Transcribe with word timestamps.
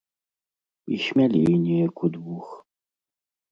І 0.95 0.99
смялей 1.09 1.53
неяк 1.67 1.95
удвух. 2.09 2.47